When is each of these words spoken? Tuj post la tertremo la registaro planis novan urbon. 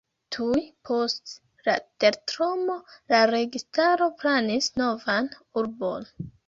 Tuj 0.35 0.61
post 0.89 1.29
la 1.67 1.75
tertremo 2.05 2.79
la 3.15 3.23
registaro 3.35 4.11
planis 4.25 4.75
novan 4.85 5.35
urbon. 5.65 6.15